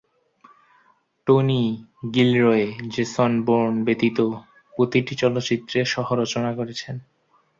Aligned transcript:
Tony 1.27 1.63
Gilroy 2.13 2.65
Jason 2.89 3.31
Bourne 3.45 3.73
ব্যতীত 3.85 4.17
প্রতিটি 4.73 5.13
চলচ্চিত্রে 5.15 5.79
সহ-রচনা 5.85 6.51
করেছেন। 6.53 6.95